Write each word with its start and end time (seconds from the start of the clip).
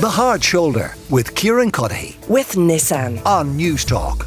The 0.00 0.08
Hard 0.08 0.42
Shoulder 0.42 0.94
with 1.10 1.34
Kieran 1.34 1.70
Cuddihy 1.70 2.26
with 2.26 2.52
Nissan 2.52 3.22
on 3.26 3.58
Newstalk. 3.58 4.26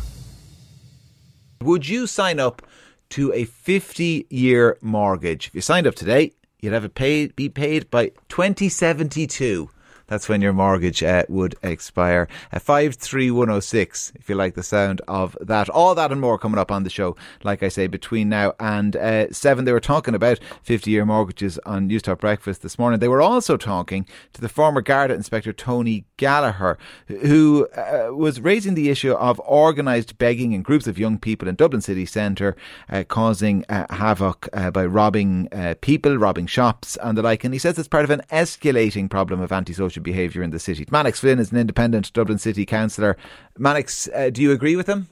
Would 1.63 1.89
you 1.89 2.05
sign 2.05 2.39
up 2.39 2.61
to 3.09 3.33
a 3.33 3.45
50 3.45 4.27
year 4.29 4.77
mortgage? 4.83 5.47
If 5.47 5.55
you 5.55 5.61
signed 5.61 5.87
up 5.87 5.95
today, 5.95 6.33
you'd 6.61 6.73
have 6.73 6.85
it 6.85 6.93
paid, 6.93 7.35
be 7.35 7.49
paid 7.49 7.89
by 7.89 8.09
2072. 8.29 9.67
That's 10.13 10.29
when 10.29 10.43
your 10.43 10.53
mortgage 10.53 11.01
uh, 11.01 11.23
would 11.27 11.55
expire. 11.63 12.27
Uh, 12.51 12.59
53106, 12.59 14.13
if 14.13 14.29
you 14.29 14.35
like 14.35 14.53
the 14.53 14.61
sound 14.61 15.01
of 15.07 15.35
that. 15.41 15.69
All 15.71 15.95
that 15.95 16.11
and 16.11 16.21
more 16.21 16.37
coming 16.37 16.59
up 16.59 16.71
on 16.71 16.83
the 16.83 16.91
show, 16.91 17.15
like 17.43 17.63
I 17.63 17.69
say, 17.69 17.87
between 17.87 18.29
now 18.29 18.53
and 18.59 18.95
uh, 18.95 19.31
7. 19.31 19.65
They 19.65 19.71
were 19.71 19.79
talking 19.79 20.13
about 20.13 20.39
50 20.61 20.91
year 20.91 21.03
mortgages 21.03 21.57
on 21.65 21.89
Newstalk 21.89 22.19
Breakfast 22.19 22.61
this 22.61 22.77
morning. 22.77 22.99
They 22.99 23.07
were 23.07 23.23
also 23.23 23.57
talking 23.57 24.05
to 24.33 24.41
the 24.41 24.49
former 24.49 24.81
Garda 24.81 25.15
Inspector 25.15 25.51
Tony 25.53 26.05
Gallagher, 26.17 26.77
who 27.07 27.67
uh, 27.75 28.09
was 28.13 28.39
raising 28.39 28.75
the 28.75 28.91
issue 28.91 29.13
of 29.13 29.39
organised 29.39 30.19
begging 30.19 30.51
in 30.51 30.61
groups 30.61 30.85
of 30.85 30.99
young 30.99 31.17
people 31.17 31.47
in 31.47 31.55
Dublin 31.55 31.81
city 31.81 32.05
centre, 32.05 32.55
uh, 32.87 33.03
causing 33.03 33.65
uh, 33.67 33.91
havoc 33.91 34.47
by 34.73 34.85
robbing 34.85 35.49
people, 35.81 36.19
robbing 36.19 36.45
shops, 36.45 36.99
and 37.01 37.17
the 37.17 37.23
like. 37.23 37.43
And 37.43 37.51
he 37.55 37.59
says 37.59 37.79
it's 37.79 37.87
part 37.87 38.03
of 38.03 38.11
an 38.11 38.21
escalating 38.31 39.09
problem 39.09 39.41
of 39.41 39.51
antisocial 39.51 39.93
social 39.93 40.02
behaviour 40.03 40.43
in 40.43 40.51
the 40.51 40.59
city. 40.59 40.85
Mannix 40.91 41.19
Flynn 41.19 41.39
is 41.39 41.51
an 41.51 41.57
independent 41.57 42.13
Dublin 42.13 42.37
City 42.37 42.65
Councillor. 42.65 43.17
Mannix, 43.57 44.09
uh, 44.13 44.29
do 44.29 44.41
you 44.41 44.51
agree 44.51 44.75
with 44.75 44.87
him? 44.87 45.07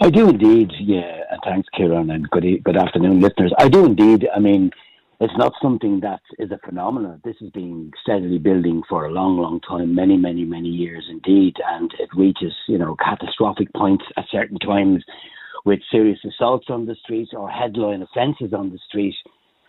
I 0.00 0.10
do 0.10 0.28
indeed, 0.28 0.70
yeah. 0.80 1.24
Thanks, 1.44 1.68
Kieran, 1.76 2.10
and 2.10 2.28
good, 2.30 2.44
good 2.62 2.76
afternoon, 2.76 3.20
listeners. 3.20 3.52
I 3.58 3.68
do 3.68 3.84
indeed. 3.84 4.28
I 4.34 4.38
mean, 4.38 4.70
it's 5.20 5.36
not 5.36 5.52
something 5.60 5.98
that 6.00 6.20
is 6.38 6.52
a 6.52 6.58
phenomenon. 6.64 7.20
This 7.24 7.34
has 7.40 7.50
been 7.50 7.90
steadily 8.00 8.38
building 8.38 8.82
for 8.88 9.06
a 9.06 9.10
long, 9.10 9.38
long 9.38 9.60
time, 9.60 9.94
many, 9.94 10.16
many, 10.16 10.44
many 10.44 10.68
years 10.68 11.04
indeed, 11.10 11.54
and 11.66 11.90
it 11.98 12.08
reaches, 12.14 12.54
you 12.68 12.78
know, 12.78 12.94
catastrophic 13.04 13.72
points 13.74 14.04
at 14.16 14.26
certain 14.30 14.58
times 14.60 15.04
with 15.64 15.80
serious 15.90 16.20
assaults 16.24 16.66
on 16.68 16.86
the 16.86 16.94
streets 17.02 17.32
or 17.36 17.50
headline 17.50 18.02
offences 18.02 18.52
on 18.52 18.70
the 18.70 18.78
street 18.88 19.16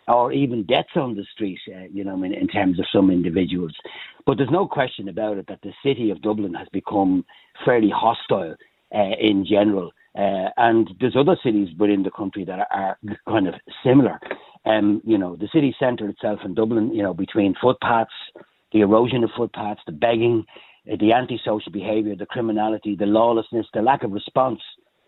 or 0.08 0.32
even 0.32 0.64
deaths 0.64 0.96
on 0.96 1.16
the 1.16 1.26
street, 1.34 1.60
uh, 1.76 1.86
you 1.92 2.04
know, 2.04 2.22
in 2.24 2.48
terms 2.48 2.80
of 2.80 2.86
some 2.92 3.10
individuals. 3.10 3.76
But 4.30 4.38
there's 4.38 4.52
no 4.52 4.68
question 4.68 5.10
about 5.10 5.40
it 5.40 5.48
that 5.48 5.64
the 5.64 5.74
city 5.84 6.12
of 6.12 6.22
Dublin 6.22 6.54
has 6.54 6.68
become 6.72 7.26
fairly 7.66 7.90
hostile 7.90 8.54
uh, 8.94 9.16
in 9.20 9.44
general. 9.44 9.92
Uh, 10.16 10.50
and 10.56 10.88
there's 11.02 11.16
other 11.16 11.36
cities 11.44 11.70
within 11.80 12.04
the 12.04 12.12
country 12.12 12.46
that 12.46 12.60
are, 12.60 12.68
are 12.72 12.98
kind 13.28 13.48
of 13.48 13.56
similar. 13.84 14.20
Um, 14.68 15.02
you 15.04 15.18
know, 15.18 15.36
the 15.36 15.50
city 15.52 15.76
centre 15.80 16.08
itself 16.08 16.42
in 16.46 16.54
Dublin, 16.54 16.94
you 16.94 17.02
know, 17.02 17.12
between 17.12 17.56
footpaths, 17.60 18.14
the 18.72 18.82
erosion 18.82 19.24
of 19.24 19.32
footpaths, 19.36 19.82
the 19.88 19.94
begging, 19.94 20.46
uh, 20.88 20.96
the 21.00 21.12
antisocial 21.12 21.72
behaviour, 21.72 22.16
the 22.16 22.28
criminality, 22.28 22.96
the 22.96 23.08
lawlessness, 23.08 23.66
the 23.74 23.82
lack 23.82 24.04
of 24.04 24.12
response 24.12 24.60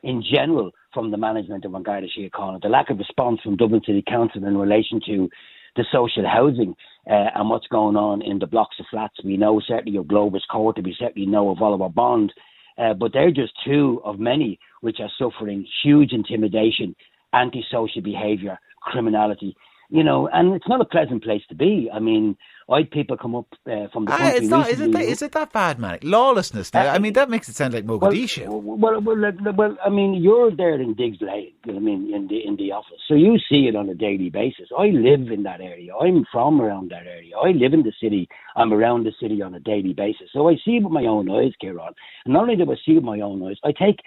in 0.01 0.23
general 0.23 0.71
from 0.95 1.11
the 1.11 1.17
management 1.17 1.63
of 1.63 1.75
An 1.75 1.83
Garda 1.83 2.07
Síochána, 2.07 2.59
the 2.59 2.69
lack 2.69 2.89
of 2.89 2.97
response 2.97 3.39
from 3.41 3.55
Dublin 3.55 3.83
City 3.85 4.01
Council 4.01 4.43
in 4.43 4.57
relation 4.57 4.99
to 5.05 5.29
the 5.75 5.85
social 5.91 6.27
housing 6.27 6.75
uh, 7.09 7.29
and 7.35 7.49
what's 7.49 7.67
going 7.67 7.95
on 7.95 8.21
in 8.21 8.39
the 8.39 8.47
blocks 8.47 8.75
of 8.79 8.85
flats. 8.91 9.15
We 9.23 9.37
know 9.37 9.61
certainly 9.65 9.97
of 9.97 10.07
Glovers 10.07 10.45
Court, 10.51 10.77
we 10.83 10.95
certainly 10.97 11.27
know 11.27 11.49
of 11.49 11.61
Oliver 11.61 11.89
Bond, 11.89 12.33
uh, 12.77 12.93
but 12.93 13.13
they're 13.13 13.31
just 13.31 13.53
two 13.65 14.01
of 14.03 14.19
many 14.19 14.59
which 14.81 14.97
are 14.99 15.11
suffering 15.17 15.65
huge 15.83 16.11
intimidation, 16.13 16.95
antisocial 17.33 18.01
behaviour, 18.01 18.59
criminality 18.81 19.55
you 19.91 20.03
know, 20.03 20.29
and 20.31 20.53
it's 20.53 20.67
not 20.69 20.79
a 20.79 20.85
pleasant 20.85 21.21
place 21.21 21.41
to 21.49 21.55
be. 21.55 21.89
I 21.93 21.99
mean, 21.99 22.37
white 22.65 22.91
people 22.91 23.17
come 23.17 23.35
up 23.35 23.47
uh, 23.67 23.87
from 23.91 24.05
the 24.05 24.13
ah, 24.13 24.17
country. 24.17 24.39
it's 24.39 24.47
not, 24.47 24.69
is, 24.69 24.79
it 24.79 24.91
that, 24.93 25.01
is 25.03 25.21
it 25.21 25.33
that 25.33 25.51
bad, 25.51 25.79
man? 25.79 25.99
Lawlessness. 26.01 26.73
Now, 26.73 26.87
uh, 26.87 26.93
I 26.93 26.97
mean, 26.97 27.11
that 27.13 27.29
makes 27.29 27.49
it 27.49 27.55
sound 27.55 27.73
like 27.73 27.85
Mogadishu. 27.85 28.47
Well, 28.47 29.01
well, 29.01 29.01
well, 29.01 29.53
well, 29.53 29.77
I 29.85 29.89
mean, 29.89 30.13
you're 30.13 30.55
there 30.55 30.79
in 30.79 30.93
Diggs 30.93 31.17
know 31.19 31.27
I 31.27 31.79
mean, 31.79 32.13
in 32.15 32.27
the 32.29 32.39
in 32.47 32.55
the 32.55 32.71
office, 32.71 33.01
so 33.07 33.15
you 33.15 33.37
see 33.49 33.67
it 33.67 33.75
on 33.75 33.89
a 33.89 33.93
daily 33.93 34.29
basis. 34.29 34.69
I 34.77 34.85
live 34.85 35.29
in 35.29 35.43
that 35.43 35.59
area. 35.59 35.93
I'm 35.93 36.25
from 36.31 36.61
around 36.61 36.89
that 36.91 37.05
area. 37.05 37.35
I 37.35 37.51
live 37.51 37.73
in 37.73 37.83
the 37.83 37.93
city. 38.01 38.29
I'm 38.55 38.71
around 38.71 39.05
the 39.05 39.13
city 39.21 39.41
on 39.41 39.53
a 39.53 39.59
daily 39.59 39.93
basis, 39.93 40.29
so 40.31 40.49
I 40.49 40.55
see 40.63 40.77
it 40.77 40.83
with 40.83 40.93
my 40.93 41.05
own 41.05 41.29
eyes, 41.29 41.51
Kieran. 41.59 41.93
And 42.23 42.33
not 42.33 42.43
only 42.43 42.55
do 42.55 42.71
I 42.71 42.75
see 42.75 42.93
it 42.93 42.95
with 42.95 43.03
my 43.03 43.19
own 43.19 43.45
eyes, 43.45 43.57
I 43.65 43.73
take 43.73 43.99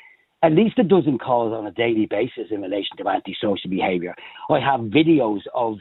at 0.44 0.53
least 0.53 0.78
a 0.78 0.84
dozen 0.84 1.19
calls 1.19 1.55
on 1.55 1.66
a 1.66 1.71
daily 1.71 2.06
basis 2.06 2.49
in 2.50 2.60
relation 2.60 2.97
to 2.99 3.09
antisocial 3.09 3.71
behaviour. 3.71 4.15
I 4.50 4.60
have 4.60 4.81
videos 4.81 5.41
of 5.55 5.78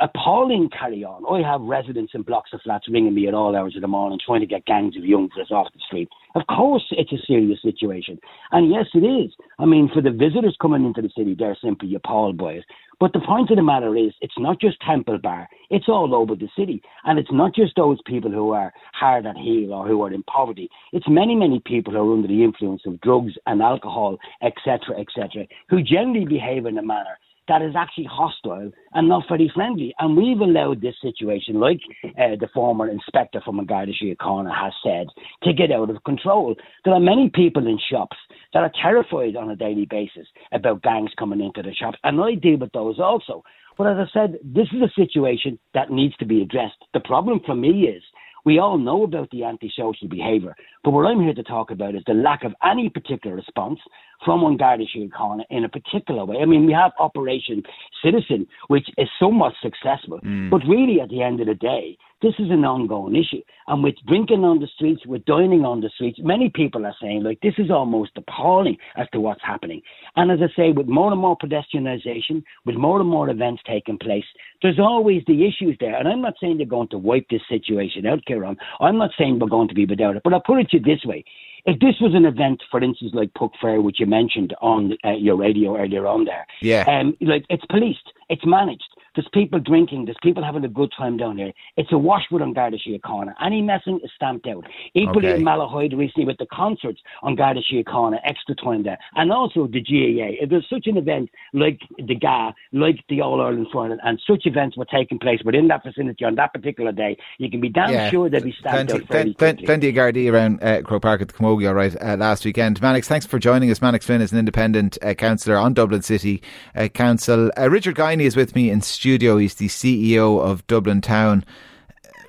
appalling 0.00 0.70
carry 0.76 1.04
on. 1.04 1.24
I 1.26 1.48
have 1.48 1.60
residents 1.60 2.12
in 2.14 2.22
blocks 2.22 2.50
of 2.52 2.60
flats 2.62 2.88
ringing 2.88 3.14
me 3.14 3.28
at 3.28 3.34
all 3.34 3.54
hours 3.56 3.76
of 3.76 3.82
the 3.82 3.88
morning 3.88 4.18
trying 4.24 4.40
to 4.40 4.46
get 4.46 4.64
gangs 4.64 4.96
of 4.96 5.04
young 5.04 5.28
off 5.50 5.72
the 5.72 5.80
street. 5.86 6.08
Of 6.34 6.42
course, 6.48 6.84
it's 6.90 7.12
a 7.12 7.26
serious 7.26 7.60
situation. 7.62 8.18
And 8.50 8.70
yes, 8.70 8.86
it 8.94 9.06
is. 9.06 9.32
I 9.58 9.66
mean, 9.66 9.88
for 9.92 10.02
the 10.02 10.10
visitors 10.10 10.56
coming 10.60 10.84
into 10.84 11.02
the 11.02 11.10
city, 11.16 11.36
they're 11.38 11.58
simply 11.62 11.94
appalled 11.94 12.36
by 12.36 12.54
it. 12.54 12.64
But 13.02 13.14
the 13.14 13.18
point 13.18 13.50
of 13.50 13.56
the 13.56 13.64
matter 13.64 13.96
is, 13.96 14.12
it's 14.20 14.38
not 14.38 14.60
just 14.60 14.80
Temple 14.80 15.18
Bar, 15.18 15.48
it's 15.70 15.88
all 15.88 16.14
over 16.14 16.36
the 16.36 16.48
city. 16.56 16.80
And 17.02 17.18
it's 17.18 17.32
not 17.32 17.52
just 17.52 17.74
those 17.74 17.98
people 18.06 18.30
who 18.30 18.50
are 18.50 18.72
hard 18.92 19.26
at 19.26 19.36
heel 19.36 19.72
or 19.72 19.88
who 19.88 20.02
are 20.02 20.12
in 20.12 20.22
poverty. 20.22 20.70
It's 20.92 21.08
many, 21.08 21.34
many 21.34 21.58
people 21.58 21.94
who 21.94 21.98
are 21.98 22.12
under 22.12 22.28
the 22.28 22.44
influence 22.44 22.82
of 22.86 23.00
drugs 23.00 23.32
and 23.46 23.60
alcohol, 23.60 24.18
etc., 24.40 25.00
etc., 25.00 25.48
who 25.68 25.82
generally 25.82 26.26
behave 26.26 26.64
in 26.64 26.78
a 26.78 26.82
manner 26.82 27.18
that 27.52 27.60
is 27.60 27.74
actually 27.76 28.08
hostile 28.10 28.72
and 28.94 29.08
not 29.08 29.24
very 29.28 29.52
friendly. 29.54 29.94
And 29.98 30.16
we've 30.16 30.40
allowed 30.40 30.80
this 30.80 30.94
situation, 31.02 31.60
like 31.60 31.80
uh, 32.18 32.36
the 32.40 32.48
former 32.54 32.88
inspector 32.88 33.42
from 33.44 33.64
Garda 33.66 33.92
Síochána 33.92 34.50
has 34.58 34.72
said, 34.82 35.08
to 35.42 35.52
get 35.52 35.70
out 35.70 35.90
of 35.90 36.02
control. 36.04 36.56
There 36.86 36.94
are 36.94 37.00
many 37.00 37.30
people 37.34 37.66
in 37.66 37.78
shops 37.90 38.16
that 38.54 38.62
are 38.62 38.72
terrified 38.80 39.36
on 39.36 39.50
a 39.50 39.56
daily 39.56 39.84
basis 39.84 40.26
about 40.52 40.82
gangs 40.82 41.10
coming 41.18 41.42
into 41.42 41.60
the 41.60 41.74
shops, 41.74 41.98
and 42.04 42.18
I 42.22 42.36
deal 42.36 42.56
with 42.56 42.72
those 42.72 42.98
also. 42.98 43.44
But 43.76 43.88
as 43.88 44.08
I 44.08 44.12
said, 44.14 44.38
this 44.42 44.68
is 44.72 44.80
a 44.80 45.00
situation 45.00 45.58
that 45.74 45.90
needs 45.90 46.16
to 46.16 46.24
be 46.24 46.40
addressed. 46.40 46.82
The 46.94 47.00
problem 47.00 47.40
for 47.44 47.54
me 47.54 47.82
is 47.82 48.02
we 48.46 48.58
all 48.58 48.78
know 48.78 49.04
about 49.04 49.30
the 49.30 49.44
antisocial 49.44 50.08
behaviour, 50.08 50.56
but 50.82 50.92
what 50.92 51.06
I'm 51.06 51.20
here 51.20 51.34
to 51.34 51.42
talk 51.42 51.70
about 51.70 51.94
is 51.94 52.02
the 52.06 52.14
lack 52.14 52.44
of 52.44 52.54
any 52.64 52.88
particular 52.88 53.36
response 53.36 53.78
from 54.24 54.44
An 54.44 54.56
Garda 54.56 54.84
Síochána 54.84 55.42
in 55.50 55.64
a 55.64 55.68
particular 55.68 56.24
way. 56.24 56.36
I 56.40 56.44
mean, 56.44 56.66
we 56.66 56.72
have 56.72 56.92
Operation 56.98 57.62
Citizen, 58.04 58.46
which 58.68 58.88
is 58.98 59.08
somewhat 59.18 59.54
successful, 59.62 60.20
mm. 60.20 60.50
but 60.50 60.62
really 60.68 61.00
at 61.00 61.08
the 61.08 61.22
end 61.22 61.40
of 61.40 61.46
the 61.46 61.54
day, 61.54 61.96
this 62.22 62.34
is 62.38 62.50
an 62.50 62.64
ongoing 62.64 63.16
issue. 63.16 63.42
And 63.66 63.82
with 63.82 63.96
drinking 64.06 64.44
on 64.44 64.60
the 64.60 64.68
streets, 64.68 65.04
with 65.04 65.24
dining 65.24 65.64
on 65.64 65.80
the 65.80 65.90
streets, 65.96 66.20
many 66.22 66.50
people 66.50 66.86
are 66.86 66.94
saying, 67.02 67.24
like, 67.24 67.40
this 67.40 67.54
is 67.58 67.68
almost 67.68 68.12
appalling 68.16 68.76
as 68.96 69.08
to 69.12 69.20
what's 69.20 69.42
happening. 69.42 69.82
And 70.14 70.30
as 70.30 70.38
I 70.40 70.56
say, 70.56 70.70
with 70.70 70.86
more 70.86 71.10
and 71.10 71.20
more 71.20 71.36
pedestrianisation, 71.36 72.44
with 72.64 72.76
more 72.76 73.00
and 73.00 73.08
more 73.08 73.28
events 73.28 73.62
taking 73.66 73.98
place, 73.98 74.24
there's 74.62 74.78
always 74.78 75.22
the 75.26 75.44
issues 75.44 75.76
there. 75.80 75.96
And 75.96 76.06
I'm 76.08 76.22
not 76.22 76.34
saying 76.40 76.58
they're 76.58 76.66
going 76.66 76.88
to 76.88 76.98
wipe 76.98 77.26
this 77.28 77.42
situation 77.48 78.06
out, 78.06 78.24
Kieran. 78.24 78.56
I'm 78.80 78.98
not 78.98 79.10
saying 79.18 79.40
we're 79.40 79.48
going 79.48 79.68
to 79.68 79.74
be 79.74 79.86
without 79.86 80.14
it. 80.14 80.22
But 80.22 80.32
I'll 80.32 80.40
put 80.40 80.60
it 80.60 80.70
to 80.70 80.76
you 80.76 80.82
this 80.84 81.04
way. 81.04 81.24
If 81.64 81.78
this 81.78 81.94
was 82.00 82.12
an 82.14 82.24
event, 82.24 82.60
for 82.70 82.82
instance, 82.82 83.12
like 83.14 83.32
Puck 83.34 83.52
Fair, 83.60 83.80
which 83.80 84.00
you 84.00 84.06
mentioned 84.06 84.52
on 84.60 84.96
uh, 85.04 85.12
your 85.12 85.36
radio 85.36 85.78
earlier 85.78 86.06
on 86.06 86.24
there, 86.24 86.44
yeah, 86.60 86.84
um, 86.88 87.16
like 87.20 87.44
it's 87.48 87.64
policed, 87.66 88.12
it's 88.28 88.44
managed. 88.44 88.88
There's 89.14 89.28
people 89.32 89.60
drinking. 89.60 90.06
There's 90.06 90.16
people 90.22 90.42
having 90.42 90.64
a 90.64 90.68
good 90.68 90.90
time 90.96 91.16
down 91.16 91.36
here. 91.36 91.52
It's 91.76 91.92
a 91.92 91.98
washwood 91.98 92.40
on 92.40 92.54
Garda 92.54 92.78
Síochána. 92.78 93.34
Any 93.44 93.60
messing 93.60 94.00
is 94.02 94.10
stamped 94.16 94.46
out. 94.46 94.64
Equally 94.94 95.28
okay. 95.28 95.38
in 95.38 95.44
Malahide 95.44 95.96
recently 95.96 96.24
with 96.24 96.38
the 96.38 96.46
concerts 96.52 97.00
on 97.22 97.36
Garda 97.36 97.60
Síochána, 97.70 98.18
extra 98.24 98.54
time 98.54 98.84
there. 98.84 98.98
And 99.14 99.30
also 99.30 99.66
the 99.66 99.80
GAA. 99.80 100.42
If 100.42 100.50
there's 100.50 100.66
such 100.70 100.86
an 100.86 100.96
event 100.96 101.30
like 101.52 101.80
the 101.98 102.14
GAA, 102.14 102.52
like 102.72 103.04
the 103.10 103.20
All 103.20 103.40
Ireland 103.40 103.66
Final, 103.72 103.98
and 104.02 104.20
such 104.26 104.46
events 104.46 104.76
were 104.78 104.86
taking 104.86 105.18
place 105.18 105.40
within 105.44 105.68
that 105.68 105.84
vicinity 105.84 106.24
on 106.24 106.34
that 106.36 106.54
particular 106.54 106.92
day, 106.92 107.16
you 107.38 107.50
can 107.50 107.60
be 107.60 107.68
damn 107.68 107.92
yeah. 107.92 108.10
sure 108.10 108.30
they'll 108.30 108.42
be 108.42 108.54
stamped 108.58 108.90
plenty, 108.90 109.04
out 109.04 109.08
fairly 109.08 109.34
plenty, 109.34 109.66
plenty 109.66 109.88
of 109.90 109.94
Gardaí 109.94 110.32
around 110.32 110.62
uh, 110.62 110.80
Croke 110.82 111.02
Park 111.02 111.20
at 111.20 111.28
the 111.28 111.34
Camogie, 111.34 111.68
all 111.68 111.74
right, 111.74 111.94
uh, 112.00 112.16
last 112.16 112.46
weekend. 112.46 112.80
Mannix, 112.80 113.08
thanks 113.08 113.26
for 113.26 113.38
joining 113.38 113.70
us. 113.70 113.82
Mannix 113.82 114.06
Flynn 114.06 114.22
is 114.22 114.32
an 114.32 114.38
independent 114.38 114.96
uh, 115.02 115.12
councillor 115.12 115.56
on 115.56 115.74
Dublin 115.74 116.00
City 116.00 116.42
uh, 116.74 116.88
Council. 116.88 117.50
Uh, 117.58 117.68
Richard 117.68 117.96
Guiney 117.96 118.22
is 118.22 118.36
with 118.36 118.54
me 118.54 118.70
in 118.70 118.80
studio. 118.80 119.01
He's 119.02 119.54
the 119.54 119.68
CEO 119.68 120.40
of 120.40 120.66
Dublin 120.66 121.00
Town. 121.00 121.44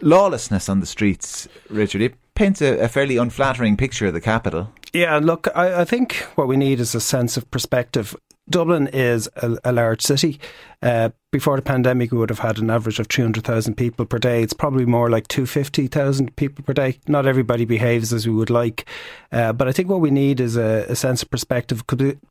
Lawlessness 0.01 0.67
on 0.67 0.79
the 0.79 0.85
streets, 0.85 1.47
Richard. 1.69 2.01
It 2.01 2.15
paints 2.35 2.61
a, 2.61 2.79
a 2.79 2.87
fairly 2.87 3.17
unflattering 3.17 3.77
picture 3.77 4.07
of 4.07 4.13
the 4.13 4.21
capital. 4.21 4.71
Yeah, 4.91 5.17
look, 5.17 5.47
I, 5.55 5.81
I, 5.81 5.85
think 5.85 6.15
what 6.35 6.47
we 6.47 6.57
need 6.57 6.79
is 6.79 6.93
a 6.93 6.99
sense 6.99 7.37
of 7.37 7.49
perspective. 7.49 8.15
Dublin 8.49 8.87
is 8.87 9.29
a, 9.37 9.57
a 9.63 9.71
large 9.71 10.01
city. 10.01 10.39
Uh, 10.81 11.09
before 11.31 11.55
the 11.55 11.61
pandemic, 11.61 12.11
we 12.11 12.17
would 12.17 12.29
have 12.29 12.39
had 12.39 12.59
an 12.59 12.69
average 12.69 12.99
of 12.99 13.07
300,000 13.07 13.75
people 13.75 14.05
per 14.05 14.19
day. 14.19 14.43
It's 14.43 14.53
probably 14.53 14.85
more 14.85 15.09
like 15.09 15.27
250,000 15.29 16.35
people 16.35 16.63
per 16.63 16.73
day. 16.73 16.99
Not 17.07 17.25
everybody 17.25 17.65
behaves 17.65 18.11
as 18.11 18.27
we 18.27 18.33
would 18.33 18.49
like. 18.49 18.85
Uh, 19.31 19.53
but 19.53 19.67
I 19.67 19.71
think 19.71 19.89
what 19.89 20.01
we 20.01 20.11
need 20.11 20.39
is 20.39 20.57
a, 20.57 20.85
a 20.89 20.95
sense 20.95 21.23
of 21.23 21.31
perspective. 21.31 21.83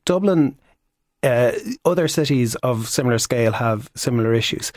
Dublin 0.05 0.57
uh, 1.23 1.51
other 1.85 2.07
cities 2.07 2.55
of 2.55 2.87
similar 2.87 3.17
scale 3.17 3.53
have 3.53 3.89
similar 3.95 4.33
issues. 4.33 4.71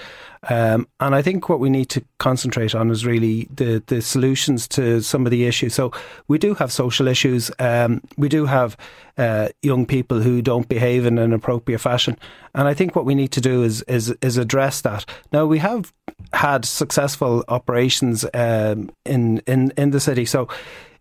Um, 0.49 0.87
and 1.01 1.15
I 1.15 1.23
think 1.23 1.49
what 1.49 1.59
we 1.59 1.71
need 1.71 1.89
to 1.91 2.05
concentrate 2.19 2.75
on 2.75 2.91
is 2.91 3.05
really 3.05 3.49
the, 3.55 3.83
the 3.87 4.01
solutions 4.01 4.69
to 4.69 5.01
some 5.01 5.27
of 5.27 5.31
the 5.31 5.45
issues. 5.47 5.75
So 5.75 5.91
we 6.29 6.39
do 6.39 6.55
have 6.55 6.71
social 6.71 7.09
issues. 7.09 7.51
Um, 7.59 8.01
we 8.17 8.29
do 8.29 8.47
have 8.47 8.77
uh, 9.19 9.49
young 9.63 9.87
people 9.87 10.21
who 10.21 10.43
don't 10.43 10.69
behave 10.69 11.05
in 11.05 11.19
an 11.19 11.33
appropriate 11.33 11.81
fashion. 11.81 12.17
And 12.55 12.69
I 12.69 12.75
think 12.75 12.95
what 12.95 13.05
we 13.05 13.15
need 13.15 13.33
to 13.33 13.41
do 13.41 13.65
is, 13.65 13.83
is, 13.83 14.15
is 14.23 14.37
address 14.37 14.83
that. 14.83 15.05
Now, 15.33 15.47
we 15.47 15.59
have 15.59 15.93
had 16.33 16.65
successful 16.65 17.45
operations 17.49 18.25
um, 18.35 18.91
in, 19.05 19.39
in, 19.47 19.73
in 19.77 19.91
the 19.91 20.01
city. 20.01 20.27
So 20.27 20.49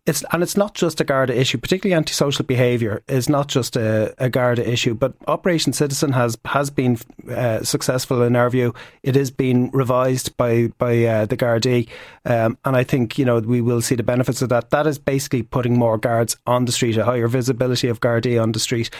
it's 0.05 0.23
and 0.31 0.43
it's 0.43 0.55
not 0.55 0.75
just 0.75 1.01
a 1.01 1.03
Garda 1.03 1.37
issue, 1.37 1.57
particularly 1.57 1.95
antisocial 1.95 2.45
behaviour 2.45 3.01
is 3.07 3.27
not 3.27 3.47
just 3.47 3.75
a, 3.75 4.13
a 4.19 4.29
Garda 4.29 4.67
issue, 4.69 4.93
but 4.93 5.15
Operation 5.27 5.73
Citizen 5.73 6.11
has 6.11 6.37
has 6.45 6.69
been 6.69 6.99
uh, 7.29 7.63
successful 7.63 8.21
in 8.21 8.35
our 8.35 8.49
view. 8.51 8.73
It 9.01 9.17
is 9.17 9.31
being 9.31 9.71
revised 9.71 10.37
by 10.37 10.67
by 10.77 11.03
uh, 11.05 11.25
the 11.25 11.35
Gardaí, 11.35 11.89
um, 12.23 12.55
and 12.65 12.75
I 12.75 12.83
think 12.83 13.17
you 13.17 13.25
know 13.25 13.39
we 13.39 13.61
will 13.61 13.81
see 13.81 13.95
the 13.95 14.03
benefits 14.03 14.43
of 14.43 14.49
that. 14.49 14.69
That 14.69 14.85
is 14.85 14.99
basically 14.99 15.41
putting 15.41 15.77
more 15.77 15.97
guards 15.97 16.37
on 16.45 16.65
the 16.65 16.71
street, 16.71 16.97
a 16.97 17.05
higher 17.05 17.27
visibility 17.27 17.87
of 17.87 17.99
Gardaí 17.99 18.41
on 18.41 18.51
the 18.51 18.59
street, 18.59 18.91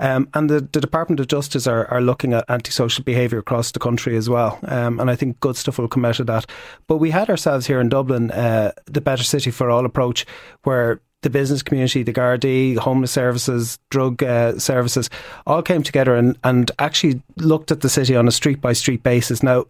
um, 0.00 0.30
and 0.32 0.48
the, 0.48 0.60
the 0.60 0.80
Department 0.80 1.20
of 1.20 1.28
Justice 1.28 1.66
are, 1.66 1.86
are 1.88 2.00
looking 2.00 2.32
at 2.32 2.48
antisocial 2.48 3.04
behaviour 3.04 3.38
across 3.38 3.70
the 3.70 3.78
country 3.78 4.16
as 4.16 4.30
well, 4.30 4.58
um, 4.68 4.98
and 4.98 5.10
I 5.10 5.16
think 5.16 5.40
good 5.40 5.58
stuff 5.58 5.76
will 5.76 5.88
come 5.88 6.06
out 6.06 6.20
of 6.20 6.26
that. 6.28 6.46
But 6.86 6.96
we 6.96 7.10
had 7.10 7.28
ourselves 7.28 7.66
here 7.66 7.80
in 7.80 7.90
Dublin 7.90 8.30
uh, 8.30 8.72
the 8.86 9.02
Better 9.02 9.24
City 9.24 9.50
for 9.50 9.68
All 9.68 9.84
approach 9.84 10.24
where 10.64 11.00
the 11.22 11.30
business 11.30 11.62
community, 11.62 12.02
the 12.02 12.12
Gardaí, 12.12 12.76
homeless 12.76 13.10
services, 13.10 13.78
drug 13.90 14.22
uh, 14.22 14.58
services, 14.58 15.10
all 15.46 15.62
came 15.62 15.82
together 15.82 16.14
and, 16.14 16.38
and 16.44 16.70
actually 16.78 17.22
looked 17.36 17.70
at 17.72 17.80
the 17.80 17.88
city 17.88 18.14
on 18.14 18.28
a 18.28 18.30
street 18.30 18.60
by 18.60 18.72
street 18.72 19.02
basis. 19.02 19.42
Now, 19.42 19.64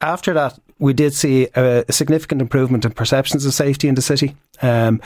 after 0.00 0.32
that, 0.34 0.58
we 0.78 0.92
did 0.92 1.12
see 1.12 1.48
a, 1.54 1.84
significant 1.90 2.40
improvement 2.40 2.84
in 2.84 2.92
perceptions 2.92 3.44
of 3.44 3.52
safety 3.52 3.88
in 3.88 3.94
the 3.94 4.02
city. 4.02 4.34
Um, 4.62 5.00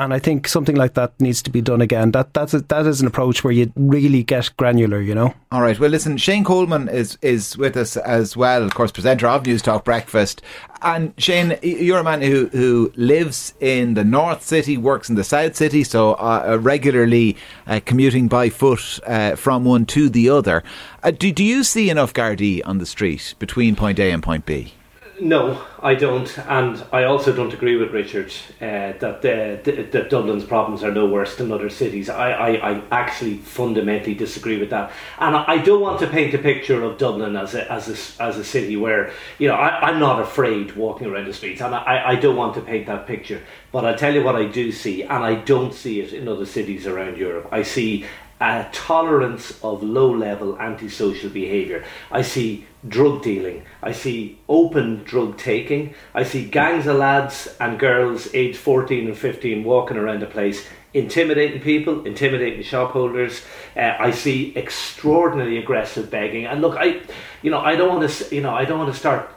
and 0.00 0.14
I 0.14 0.18
think 0.18 0.48
something 0.48 0.76
like 0.76 0.94
that 0.94 1.12
needs 1.20 1.42
to 1.42 1.50
be 1.50 1.60
done 1.60 1.82
again. 1.82 2.12
That 2.12 2.32
that's 2.32 2.54
a, 2.54 2.60
that 2.62 2.86
is 2.86 3.00
an 3.02 3.06
approach 3.06 3.44
where 3.44 3.52
you 3.52 3.70
really 3.76 4.22
get 4.22 4.50
granular, 4.56 5.00
you 5.00 5.14
know. 5.14 5.34
All 5.52 5.60
right. 5.60 5.78
Well, 5.78 5.90
listen, 5.90 6.16
Shane 6.16 6.42
Coleman 6.42 6.88
is 6.88 7.18
is 7.20 7.56
with 7.58 7.76
us 7.76 7.96
as 7.98 8.36
well, 8.36 8.62
of 8.62 8.74
course, 8.74 8.90
presenter 8.90 9.28
of 9.28 9.42
Newstalk 9.42 9.84
Breakfast. 9.84 10.40
And 10.82 11.12
Shane, 11.18 11.58
you're 11.62 11.98
a 11.98 12.04
man 12.04 12.22
who 12.22 12.48
who 12.48 12.92
lives 12.96 13.52
in 13.60 13.94
the 13.94 14.04
North 14.04 14.42
City, 14.42 14.78
works 14.78 15.10
in 15.10 15.16
the 15.16 15.24
South 15.24 15.54
City, 15.54 15.84
so 15.84 16.14
uh, 16.14 16.58
regularly 16.60 17.36
uh, 17.66 17.80
commuting 17.84 18.26
by 18.26 18.48
foot 18.48 18.98
uh, 19.06 19.36
from 19.36 19.64
one 19.64 19.84
to 19.86 20.08
the 20.08 20.30
other. 20.30 20.64
Uh, 21.02 21.10
do 21.10 21.30
do 21.30 21.44
you 21.44 21.62
see 21.62 21.90
enough 21.90 22.14
Gardaí 22.14 22.62
on 22.64 22.78
the 22.78 22.86
street 22.86 23.34
between 23.38 23.76
point 23.76 23.98
A 23.98 24.10
and 24.10 24.22
point 24.22 24.46
B? 24.46 24.72
No, 25.20 25.62
I 25.82 25.96
don't, 25.96 26.38
and 26.48 26.82
I 26.92 27.04
also 27.04 27.34
don't 27.34 27.52
agree 27.52 27.76
with 27.76 27.90
Richard 27.90 28.32
uh, 28.58 28.96
that 28.98 29.20
the, 29.20 29.60
the, 29.62 29.82
the, 29.82 30.02
Dublin's 30.04 30.44
problems 30.44 30.82
are 30.82 30.90
no 30.90 31.06
worse 31.06 31.36
than 31.36 31.52
other 31.52 31.68
cities. 31.68 32.08
I, 32.08 32.30
I, 32.32 32.70
I 32.70 32.82
actually 32.90 33.36
fundamentally 33.36 34.14
disagree 34.14 34.58
with 34.58 34.70
that, 34.70 34.90
and 35.18 35.36
I, 35.36 35.44
I, 35.46 35.58
don't 35.58 35.82
want 35.82 36.00
to 36.00 36.06
paint 36.06 36.32
a 36.32 36.38
picture 36.38 36.82
of 36.82 36.96
Dublin 36.96 37.36
as 37.36 37.54
a 37.54 37.70
as 37.70 37.88
a, 37.88 38.22
as 38.22 38.38
a 38.38 38.44
city 38.44 38.76
where 38.78 39.12
you 39.38 39.48
know 39.48 39.54
I, 39.54 39.90
am 39.90 40.00
not 40.00 40.22
afraid 40.22 40.74
walking 40.74 41.06
around 41.06 41.26
the 41.26 41.34
streets, 41.34 41.60
and 41.60 41.74
I, 41.74 42.02
I 42.08 42.14
don't 42.16 42.36
want 42.36 42.54
to 42.54 42.62
paint 42.62 42.86
that 42.86 43.06
picture. 43.06 43.42
But 43.72 43.84
I'll 43.84 43.98
tell 43.98 44.14
you 44.14 44.24
what 44.24 44.36
I 44.36 44.46
do 44.46 44.72
see, 44.72 45.02
and 45.02 45.22
I 45.22 45.34
don't 45.34 45.74
see 45.74 46.00
it 46.00 46.14
in 46.14 46.28
other 46.28 46.46
cities 46.46 46.86
around 46.86 47.18
Europe. 47.18 47.48
I 47.52 47.62
see 47.62 48.06
a 48.40 48.66
tolerance 48.72 49.58
of 49.62 49.82
low 49.82 50.10
level 50.10 50.58
antisocial 50.58 51.30
behaviour. 51.30 51.84
I 52.10 52.22
see 52.22 52.66
drug 52.88 53.22
dealing, 53.22 53.64
I 53.82 53.92
see 53.92 54.38
open 54.48 55.04
drug 55.04 55.36
taking, 55.36 55.94
I 56.14 56.22
see 56.22 56.46
gangs 56.46 56.86
of 56.86 56.96
lads 56.96 57.54
and 57.60 57.78
girls 57.78 58.34
aged 58.34 58.56
14 58.56 59.08
and 59.08 59.18
15 59.18 59.64
walking 59.64 59.98
around 59.98 60.20
the 60.20 60.26
place 60.26 60.66
intimidating 60.92 61.60
people, 61.60 62.04
intimidating 62.04 62.62
shop 62.62 62.92
holders. 62.92 63.42
Uh, 63.76 63.94
I 63.98 64.10
see 64.10 64.56
extraordinarily 64.56 65.58
aggressive 65.58 66.10
begging. 66.10 66.46
And 66.46 66.60
look, 66.60 66.76
I, 66.76 67.02
you 67.42 67.50
know, 67.50 67.60
I 67.60 67.76
don't 67.76 67.88
want 67.88 68.10
to, 68.10 68.34
you 68.34 68.40
know, 68.40 68.52
I 68.52 68.64
don't 68.64 68.78
want 68.78 68.92
to 68.92 68.98
start 68.98 69.30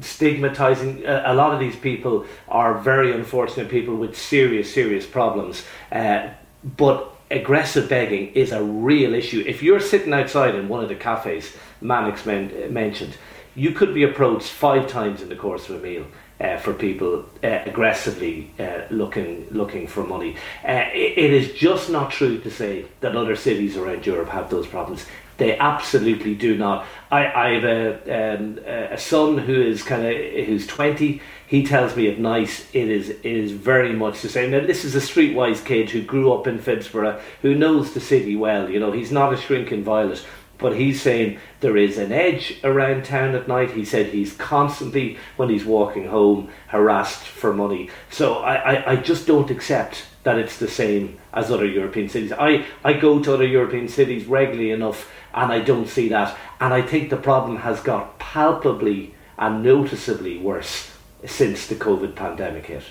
stigmatizing 0.00 1.06
a, 1.06 1.32
lot 1.32 1.54
of 1.54 1.60
these 1.60 1.76
people 1.76 2.26
are 2.48 2.78
very 2.78 3.12
unfortunate 3.12 3.70
people 3.70 3.96
with 3.96 4.14
serious 4.14 4.70
serious 4.70 5.06
problems 5.06 5.64
uh, 5.90 6.28
but 6.76 7.15
aggressive 7.30 7.88
begging 7.88 8.32
is 8.34 8.52
a 8.52 8.62
real 8.62 9.14
issue. 9.14 9.42
If 9.46 9.62
you're 9.62 9.80
sitting 9.80 10.12
outside 10.12 10.54
in 10.54 10.68
one 10.68 10.82
of 10.82 10.88
the 10.88 10.94
cafes 10.94 11.56
Mannix 11.80 12.24
men- 12.26 12.72
mentioned, 12.72 13.16
you 13.54 13.72
could 13.72 13.94
be 13.94 14.04
approached 14.04 14.48
five 14.48 14.86
times 14.86 15.22
in 15.22 15.28
the 15.28 15.36
course 15.36 15.68
of 15.68 15.76
a 15.76 15.78
meal. 15.78 16.06
Uh, 16.38 16.58
for 16.58 16.74
people 16.74 17.24
uh, 17.42 17.60
aggressively 17.64 18.52
uh, 18.58 18.82
looking 18.90 19.46
looking 19.50 19.86
for 19.86 20.04
money, 20.04 20.36
uh, 20.68 20.84
it, 20.92 21.16
it 21.16 21.32
is 21.32 21.52
just 21.52 21.88
not 21.88 22.10
true 22.10 22.38
to 22.38 22.50
say 22.50 22.84
that 23.00 23.16
other 23.16 23.34
cities 23.34 23.74
around 23.74 24.04
Europe 24.04 24.28
have 24.28 24.50
those 24.50 24.66
problems. 24.66 25.06
They 25.38 25.58
absolutely 25.58 26.34
do 26.34 26.56
not. 26.56 26.86
I, 27.10 27.26
I 27.26 27.50
have 27.50 27.64
a, 27.64 28.36
um, 28.36 28.58
a 28.58 28.98
son 28.98 29.38
who 29.38 29.60
is 29.60 29.82
kind 29.82 30.06
of 30.06 30.46
who's 30.46 30.66
twenty. 30.66 31.20
He 31.46 31.64
tells 31.64 31.94
me 31.94 32.08
at 32.08 32.18
night 32.18 32.66
it 32.72 32.88
is 32.88 33.10
it 33.10 33.24
is 33.24 33.52
very 33.52 33.92
much 33.92 34.22
the 34.22 34.28
same. 34.28 34.50
Now 34.50 34.66
this 34.66 34.84
is 34.84 34.96
a 34.96 35.00
streetwise 35.00 35.64
kid 35.64 35.90
who 35.90 36.02
grew 36.02 36.32
up 36.32 36.46
in 36.46 36.58
Phibsborough, 36.58 37.20
who 37.42 37.54
knows 37.54 37.92
the 37.92 38.00
city 38.00 38.34
well. 38.34 38.70
You 38.70 38.80
know 38.80 38.92
he's 38.92 39.12
not 39.12 39.32
a 39.32 39.36
shrinking 39.36 39.84
violet, 39.84 40.24
but 40.58 40.76
he's 40.76 41.00
saying 41.00 41.38
there 41.60 41.76
is 41.76 41.98
an 41.98 42.12
edge 42.12 42.58
around 42.64 43.04
town 43.04 43.34
at 43.34 43.48
night. 43.48 43.72
He 43.72 43.84
said 43.84 44.06
he's 44.06 44.32
constantly, 44.34 45.18
when 45.36 45.48
he's 45.48 45.64
walking 45.64 46.06
home, 46.08 46.50
harassed 46.68 47.22
for 47.22 47.52
money. 47.52 47.90
So 48.10 48.36
I, 48.36 48.54
I, 48.54 48.92
I 48.92 48.96
just 48.96 49.26
don't 49.26 49.50
accept 49.50 50.04
that 50.22 50.38
it's 50.38 50.58
the 50.58 50.68
same 50.68 51.18
as 51.32 51.50
other 51.50 51.66
European 51.66 52.08
cities. 52.08 52.32
I, 52.32 52.64
I 52.84 52.94
go 52.94 53.22
to 53.22 53.34
other 53.34 53.46
European 53.46 53.88
cities 53.88 54.26
regularly 54.26 54.70
enough 54.70 55.10
and 55.34 55.52
I 55.52 55.60
don't 55.60 55.88
see 55.88 56.08
that. 56.08 56.36
And 56.60 56.72
I 56.72 56.82
think 56.82 57.10
the 57.10 57.16
problem 57.16 57.58
has 57.58 57.80
got 57.80 58.18
palpably 58.18 59.14
and 59.38 59.62
noticeably 59.62 60.38
worse 60.38 60.90
since 61.24 61.66
the 61.66 61.74
COVID 61.74 62.14
pandemic 62.14 62.66
hit. 62.66 62.84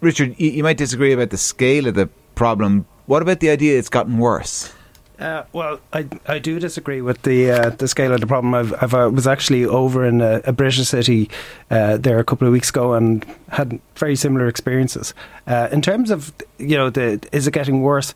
Richard, 0.00 0.34
you, 0.38 0.50
you 0.50 0.62
might 0.62 0.76
disagree 0.76 1.12
about 1.12 1.30
the 1.30 1.38
scale 1.38 1.86
of 1.86 1.94
the 1.94 2.08
problem. 2.34 2.86
What 3.06 3.22
about 3.22 3.40
the 3.40 3.50
idea 3.50 3.78
it's 3.78 3.88
gotten 3.88 4.18
worse? 4.18 4.72
Uh, 5.18 5.42
well, 5.52 5.80
I, 5.92 6.06
I 6.26 6.38
do 6.38 6.60
disagree 6.60 7.00
with 7.00 7.22
the 7.22 7.50
uh, 7.50 7.70
the 7.70 7.88
scale 7.88 8.12
of 8.12 8.20
the 8.20 8.26
problem. 8.26 8.54
I've, 8.54 8.72
I've 8.80 8.94
uh, 8.94 9.10
was 9.12 9.26
actually 9.26 9.64
over 9.64 10.06
in 10.06 10.20
a, 10.20 10.40
a 10.44 10.52
British 10.52 10.86
city 10.86 11.28
uh, 11.70 11.96
there 11.96 12.20
a 12.20 12.24
couple 12.24 12.46
of 12.46 12.52
weeks 12.52 12.70
ago 12.70 12.94
and 12.94 13.26
had 13.48 13.80
very 13.96 14.14
similar 14.14 14.46
experiences. 14.46 15.14
Uh, 15.48 15.68
in 15.72 15.82
terms 15.82 16.12
of 16.12 16.32
you 16.58 16.76
know 16.76 16.88
the 16.88 17.20
is 17.32 17.48
it 17.48 17.50
getting 17.50 17.82
worse? 17.82 18.14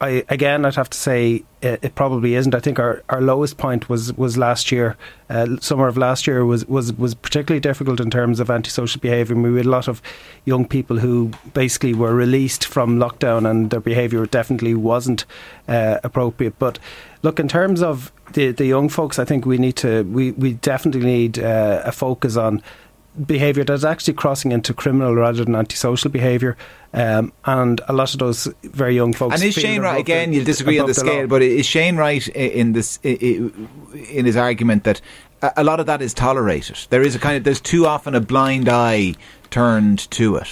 Uh, 0.00 0.04
I 0.04 0.24
again, 0.28 0.64
I'd 0.64 0.74
have 0.74 0.90
to 0.90 0.98
say 0.98 1.44
it, 1.62 1.80
it, 1.82 1.94
probably 1.94 2.34
isn't. 2.34 2.54
I 2.54 2.60
think 2.60 2.78
our, 2.78 3.02
our 3.08 3.20
lowest 3.20 3.56
point 3.56 3.88
was 3.88 4.12
was 4.14 4.36
last 4.36 4.70
year. 4.70 4.96
Uh, 5.30 5.56
summer 5.60 5.88
of 5.88 5.96
last 5.96 6.26
year 6.26 6.44
was, 6.44 6.66
was 6.66 6.92
was 6.92 7.14
particularly 7.14 7.60
difficult 7.60 8.00
in 8.00 8.10
terms 8.10 8.40
of 8.40 8.50
antisocial 8.50 9.00
behaviour. 9.00 9.36
We 9.36 9.56
had 9.56 9.66
a 9.66 9.70
lot 9.70 9.88
of 9.88 10.02
young 10.44 10.66
people 10.66 10.98
who 10.98 11.30
basically 11.54 11.94
were 11.94 12.14
released 12.14 12.66
from 12.66 12.98
lockdown, 12.98 13.48
and 13.48 13.70
their 13.70 13.80
behaviour 13.80 14.26
definitely 14.26 14.74
wasn't 14.74 15.24
uh, 15.68 15.98
appropriate. 16.04 16.58
But 16.58 16.78
look, 17.22 17.40
in 17.40 17.48
terms 17.48 17.82
of 17.82 18.12
the 18.32 18.52
the 18.52 18.66
young 18.66 18.88
folks, 18.88 19.18
I 19.18 19.24
think 19.24 19.46
we 19.46 19.58
need 19.58 19.76
to 19.76 20.02
we 20.04 20.32
we 20.32 20.54
definitely 20.54 21.06
need 21.06 21.38
uh, 21.38 21.82
a 21.84 21.92
focus 21.92 22.36
on 22.36 22.62
behaviour 23.26 23.64
that's 23.64 23.84
actually 23.84 24.14
crossing 24.14 24.52
into 24.52 24.74
criminal 24.74 25.14
rather 25.14 25.44
than 25.44 25.54
antisocial 25.54 26.10
behaviour. 26.10 26.56
Um, 26.92 27.32
and 27.44 27.80
a 27.88 27.92
lot 27.92 28.12
of 28.12 28.20
those 28.20 28.46
very 28.62 28.94
young 28.94 29.12
folks. 29.12 29.34
And 29.34 29.44
is 29.44 29.54
Shane 29.54 29.82
right? 29.82 29.98
Again, 29.98 30.32
you'll 30.32 30.44
disagree 30.44 30.78
on 30.78 30.86
the, 30.86 30.92
the 30.92 31.00
scale, 31.00 31.26
but 31.26 31.42
is 31.42 31.66
Shane 31.66 31.96
right 31.96 32.26
in 32.28 32.72
this 32.72 32.98
in 33.02 33.68
his 34.24 34.36
argument 34.36 34.84
that 34.84 35.00
a 35.56 35.64
lot 35.64 35.80
of 35.80 35.86
that 35.86 36.00
is 36.00 36.14
tolerated? 36.14 36.78
There 36.90 37.02
is 37.02 37.14
a 37.14 37.18
kind 37.18 37.36
of 37.36 37.44
there's 37.44 37.60
too 37.60 37.86
often 37.86 38.14
a 38.14 38.20
blind 38.20 38.68
eye 38.68 39.14
turned 39.50 40.10
to 40.10 40.36
it. 40.36 40.48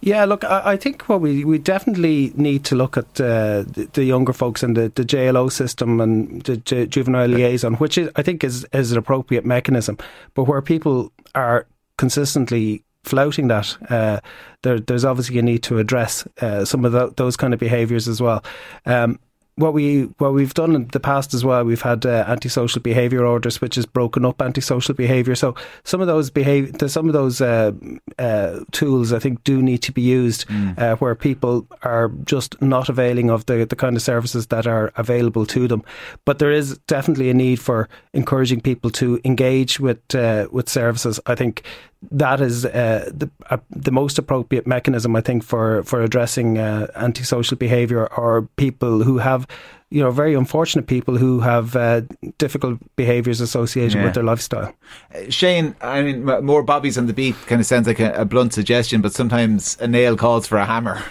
Yeah, 0.00 0.24
look, 0.24 0.44
I, 0.44 0.72
I 0.72 0.76
think 0.76 1.08
what 1.08 1.20
we 1.20 1.44
we 1.44 1.58
definitely 1.58 2.32
need 2.34 2.64
to 2.66 2.76
look 2.76 2.96
at 2.96 3.20
uh, 3.20 3.62
the, 3.66 3.88
the, 3.92 4.04
younger 4.04 4.32
folks 4.32 4.62
and 4.62 4.76
the, 4.76 4.92
the 4.94 5.04
JLO 5.04 5.50
system 5.50 6.00
and 6.00 6.42
the 6.42 6.56
J- 6.58 6.86
juvenile 6.86 7.28
liaison, 7.28 7.74
which 7.74 7.98
is, 7.98 8.10
I 8.16 8.22
think 8.22 8.44
is 8.44 8.66
is 8.72 8.92
an 8.92 8.98
appropriate 8.98 9.44
mechanism, 9.44 9.98
but 10.34 10.44
where 10.44 10.62
people 10.62 11.12
are 11.34 11.66
consistently 11.98 12.84
flouting 13.04 13.48
that, 13.48 13.76
uh, 13.90 14.20
there, 14.62 14.80
there's 14.80 15.04
obviously 15.04 15.38
a 15.38 15.42
need 15.42 15.62
to 15.64 15.78
address 15.78 16.26
uh, 16.40 16.64
some 16.64 16.84
of 16.84 16.92
the, 16.92 17.12
those 17.16 17.36
kind 17.36 17.52
of 17.52 17.60
behaviours 17.60 18.08
as 18.08 18.20
well. 18.20 18.42
Um, 18.86 19.18
what 19.56 19.72
we 19.72 20.02
what 20.18 20.34
we've 20.34 20.54
done 20.54 20.74
in 20.74 20.88
the 20.88 21.00
past 21.00 21.32
as 21.32 21.44
well, 21.44 21.64
we've 21.64 21.82
had 21.82 22.04
uh, 22.04 22.24
antisocial 22.26 22.82
behaviour 22.82 23.24
orders, 23.24 23.60
which 23.60 23.76
has 23.76 23.86
broken 23.86 24.24
up 24.24 24.42
antisocial 24.42 24.94
behaviour. 24.94 25.34
So 25.34 25.54
some 25.84 26.00
of 26.00 26.06
those 26.06 26.30
behavior, 26.30 26.88
some 26.88 27.06
of 27.06 27.12
those 27.12 27.40
uh, 27.40 27.72
uh, 28.18 28.60
tools, 28.72 29.12
I 29.12 29.18
think, 29.20 29.44
do 29.44 29.62
need 29.62 29.78
to 29.78 29.92
be 29.92 30.02
used 30.02 30.48
mm. 30.48 30.64
Uh, 30.78 30.96
where 30.96 31.14
people 31.14 31.66
are 31.82 32.08
just 32.24 32.60
not 32.60 32.88
availing 32.88 33.30
of 33.30 33.46
the 33.46 33.64
the 33.64 33.76
kind 33.76 33.96
of 33.96 34.02
services 34.02 34.48
that 34.48 34.66
are 34.66 34.92
available 34.96 35.46
to 35.46 35.68
them. 35.68 35.82
But 36.24 36.38
there 36.38 36.50
is 36.50 36.78
definitely 36.86 37.30
a 37.30 37.34
need 37.34 37.60
for 37.60 37.88
encouraging 38.12 38.60
people 38.60 38.90
to 38.92 39.20
engage 39.24 39.78
with 39.78 40.14
uh, 40.14 40.48
with 40.50 40.68
services. 40.68 41.20
I 41.26 41.36
think 41.36 41.62
that 42.10 42.40
is 42.40 42.64
uh, 42.64 43.10
the 43.12 43.30
uh, 43.50 43.58
the 43.70 43.90
most 43.90 44.18
appropriate 44.18 44.66
mechanism, 44.66 45.16
I 45.16 45.20
think, 45.20 45.44
for 45.44 45.82
for 45.84 46.02
addressing 46.02 46.58
uh, 46.58 46.88
antisocial 46.94 47.56
behaviour 47.56 48.06
or 48.14 48.48
people 48.56 49.02
who 49.02 49.18
have, 49.18 49.43
you 49.90 50.02
know, 50.02 50.10
very 50.10 50.34
unfortunate 50.34 50.86
people 50.86 51.16
who 51.16 51.40
have 51.40 51.76
uh, 51.76 52.02
difficult 52.38 52.80
behaviours 52.96 53.40
associated 53.40 53.94
yeah. 53.94 54.04
with 54.04 54.14
their 54.14 54.24
lifestyle. 54.24 54.74
Uh, 55.14 55.30
Shane, 55.30 55.76
I 55.80 56.02
mean, 56.02 56.24
more 56.24 56.62
bobbies 56.62 56.98
on 56.98 57.06
the 57.06 57.12
beat 57.12 57.36
kind 57.46 57.60
of 57.60 57.66
sounds 57.66 57.86
like 57.86 58.00
a, 58.00 58.12
a 58.14 58.24
blunt 58.24 58.52
suggestion, 58.52 59.00
but 59.00 59.12
sometimes 59.12 59.76
a 59.80 59.86
nail 59.86 60.16
calls 60.16 60.46
for 60.46 60.58
a 60.58 60.64
hammer. 60.64 61.02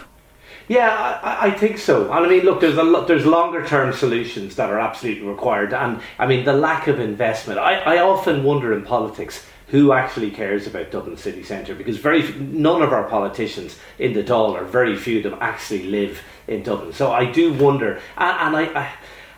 Yeah, 0.67 1.19
I, 1.21 1.47
I, 1.47 1.51
think 1.51 1.77
so. 1.77 2.11
And 2.11 2.25
I 2.25 2.29
mean, 2.29 2.43
look, 2.43 2.61
there's 2.61 2.77
a 2.77 2.83
lot, 2.83 3.07
there's 3.07 3.25
longer 3.25 3.65
term 3.65 3.93
solutions 3.93 4.55
that 4.55 4.69
are 4.69 4.79
absolutely 4.79 5.27
required, 5.27 5.73
and 5.73 6.01
I 6.17 6.25
mean 6.25 6.45
the 6.45 6.53
lack 6.53 6.87
of 6.87 6.99
investment. 6.99 7.59
I, 7.59 7.79
I 7.79 7.99
often 7.99 8.43
wonder 8.43 8.73
in 8.73 8.83
politics 8.83 9.45
who 9.67 9.91
actually 9.91 10.31
cares 10.31 10.67
about 10.67 10.91
Dublin 10.91 11.17
city 11.17 11.43
centre 11.43 11.73
because 11.73 11.97
very 11.97 12.31
none 12.33 12.81
of 12.81 12.93
our 12.93 13.09
politicians 13.09 13.77
in 13.97 14.13
the 14.13 14.23
Dáil 14.23 14.51
or 14.51 14.63
very 14.63 14.95
few 14.95 15.17
of 15.17 15.23
them 15.23 15.37
actually 15.41 15.83
live 15.85 16.21
in 16.47 16.63
Dublin. 16.63 16.93
So 16.93 17.11
I 17.11 17.31
do 17.31 17.53
wonder, 17.53 17.99
and, 18.17 18.55
and 18.55 18.55
I, 18.55 18.79
I 18.79 18.93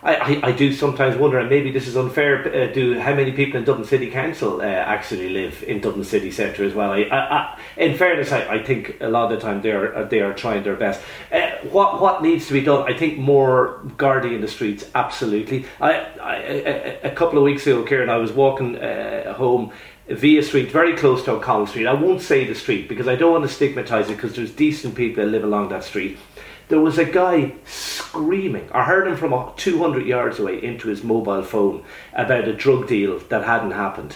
I, 0.05 0.39
I, 0.43 0.51
do 0.51 0.71
sometimes 0.71 1.17
wonder, 1.17 1.39
and 1.39 1.49
maybe 1.49 1.71
this 1.71 1.87
is 1.87 1.97
unfair. 1.97 2.47
Uh, 2.47 2.71
do 2.71 2.99
how 2.99 3.15
many 3.15 3.31
people 3.31 3.57
in 3.57 3.65
Dublin 3.65 3.87
City 3.87 4.11
Council 4.11 4.61
uh, 4.61 4.63
actually 4.63 5.29
live 5.29 5.63
in 5.63 5.81
Dublin 5.81 6.03
City 6.03 6.29
Centre 6.29 6.63
as 6.63 6.75
well? 6.75 6.91
I, 6.91 7.07
I, 7.09 7.59
in 7.75 7.97
fairness, 7.97 8.31
I, 8.31 8.61
think 8.61 8.97
a 9.01 9.09
lot 9.09 9.31
of 9.31 9.39
the 9.39 9.43
time 9.43 9.63
they 9.63 9.71
are 9.71 10.05
they 10.05 10.19
are 10.19 10.33
trying 10.33 10.61
their 10.61 10.75
best. 10.75 11.01
Uh, 11.31 11.49
what 11.71 11.99
what 11.99 12.21
needs 12.21 12.45
to 12.47 12.53
be 12.53 12.61
done? 12.61 12.83
I 12.87 12.95
think 12.95 13.17
more 13.17 13.81
guarding 13.97 14.33
in 14.33 14.41
the 14.41 14.47
streets. 14.47 14.87
Absolutely. 14.93 15.65
I, 15.81 15.93
a 17.03 17.11
couple 17.15 17.39
of 17.39 17.43
weeks 17.43 17.65
ago, 17.65 17.83
Kieran, 17.83 18.11
I 18.11 18.17
was 18.17 18.31
walking 18.31 18.77
uh, 18.77 19.33
home 19.33 19.71
Via 20.07 20.43
Street, 20.43 20.71
very 20.71 20.95
close 20.95 21.23
to 21.23 21.31
O'Connell 21.31 21.65
Street. 21.65 21.87
I 21.87 21.93
won't 21.93 22.21
say 22.21 22.45
the 22.45 22.53
street 22.53 22.87
because 22.87 23.07
I 23.07 23.15
don't 23.15 23.31
want 23.31 23.43
to 23.43 23.49
stigmatise 23.49 24.07
it 24.07 24.17
because 24.17 24.35
there's 24.35 24.51
decent 24.51 24.93
people 24.93 25.23
that 25.23 25.31
live 25.31 25.43
along 25.43 25.69
that 25.69 25.83
street. 25.83 26.19
There 26.67 26.79
was 26.79 26.97
a 26.97 27.05
guy 27.05 27.53
screaming. 27.65 28.69
I 28.71 28.83
heard 28.83 29.07
him 29.07 29.17
from 29.17 29.51
200 29.55 30.05
yards 30.05 30.39
away 30.39 30.63
into 30.63 30.87
his 30.87 31.03
mobile 31.03 31.43
phone 31.43 31.83
about 32.13 32.47
a 32.47 32.53
drug 32.53 32.87
deal 32.87 33.19
that 33.19 33.43
hadn't 33.43 33.71
happened. 33.71 34.15